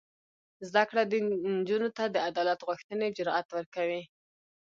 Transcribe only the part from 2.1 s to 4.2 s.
عدالت غوښتنې جرات ورکوي.